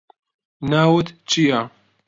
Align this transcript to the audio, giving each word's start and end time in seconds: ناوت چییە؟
ناوت 0.69 1.07
چییە؟ 1.29 1.61